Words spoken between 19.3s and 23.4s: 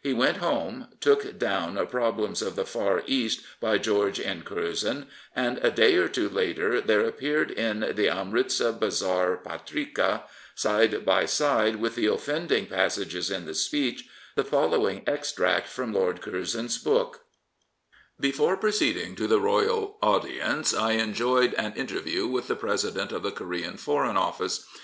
Royal audience I enjoyed an inter view with the President of the